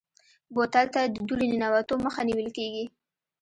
بوتل 0.53 0.85
ته 0.93 1.01
د 1.07 1.15
دوړې 1.27 1.45
ننوتو 1.51 1.93
مخه 2.05 2.21
نیول 2.27 2.49
کېږي. 2.57 2.85